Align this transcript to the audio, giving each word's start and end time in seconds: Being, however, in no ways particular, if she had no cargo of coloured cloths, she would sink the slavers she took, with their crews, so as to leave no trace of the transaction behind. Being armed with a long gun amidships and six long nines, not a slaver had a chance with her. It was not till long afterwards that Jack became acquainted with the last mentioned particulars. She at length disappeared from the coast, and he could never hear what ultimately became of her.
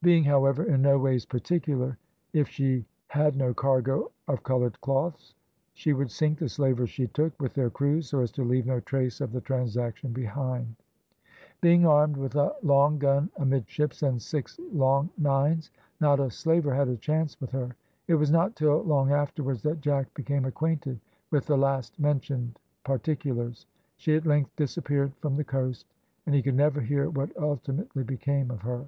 Being, 0.00 0.22
however, 0.22 0.62
in 0.62 0.82
no 0.82 0.96
ways 0.96 1.26
particular, 1.26 1.98
if 2.32 2.46
she 2.48 2.86
had 3.08 3.34
no 3.34 3.52
cargo 3.52 4.12
of 4.28 4.44
coloured 4.44 4.80
cloths, 4.80 5.34
she 5.74 5.92
would 5.92 6.12
sink 6.12 6.38
the 6.38 6.48
slavers 6.48 6.88
she 6.88 7.08
took, 7.08 7.32
with 7.42 7.54
their 7.54 7.68
crews, 7.68 8.08
so 8.10 8.20
as 8.20 8.30
to 8.30 8.44
leave 8.44 8.64
no 8.64 8.78
trace 8.78 9.20
of 9.20 9.32
the 9.32 9.40
transaction 9.40 10.12
behind. 10.12 10.76
Being 11.60 11.84
armed 11.84 12.16
with 12.16 12.36
a 12.36 12.54
long 12.62 13.00
gun 13.00 13.28
amidships 13.38 14.04
and 14.04 14.22
six 14.22 14.56
long 14.72 15.10
nines, 15.18 15.72
not 16.00 16.20
a 16.20 16.30
slaver 16.30 16.72
had 16.72 16.86
a 16.86 16.96
chance 16.96 17.36
with 17.40 17.50
her. 17.50 17.74
It 18.06 18.14
was 18.14 18.30
not 18.30 18.54
till 18.54 18.84
long 18.84 19.10
afterwards 19.10 19.62
that 19.62 19.80
Jack 19.80 20.14
became 20.14 20.44
acquainted 20.44 21.00
with 21.32 21.46
the 21.46 21.58
last 21.58 21.98
mentioned 21.98 22.60
particulars. 22.84 23.66
She 23.96 24.14
at 24.14 24.26
length 24.26 24.54
disappeared 24.54 25.12
from 25.16 25.34
the 25.34 25.42
coast, 25.42 25.86
and 26.24 26.36
he 26.36 26.40
could 26.42 26.54
never 26.54 26.80
hear 26.80 27.10
what 27.10 27.36
ultimately 27.36 28.04
became 28.04 28.52
of 28.52 28.60
her. 28.62 28.86